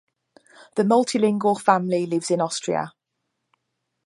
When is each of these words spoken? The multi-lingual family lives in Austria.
The 0.77 0.83
multi-lingual 0.83 1.59
family 1.59 2.07
lives 2.07 2.31
in 2.31 2.41
Austria. 2.41 2.91